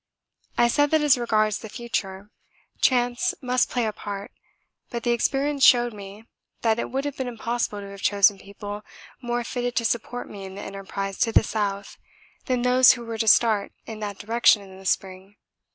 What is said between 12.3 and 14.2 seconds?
than those who were to start in that